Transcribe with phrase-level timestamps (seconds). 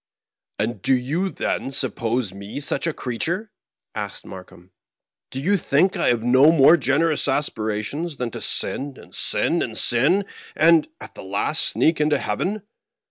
[0.57, 3.51] "And do you, then, suppose me such a creature?"
[3.93, 4.71] asked Markheim.
[5.29, 9.61] "Do you think I have no more gen erous aspirations than to sin, and sin,
[9.61, 10.25] and sin,
[10.55, 12.63] and, at the last, sneak into heaven